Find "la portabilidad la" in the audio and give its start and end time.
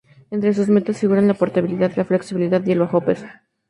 1.27-2.05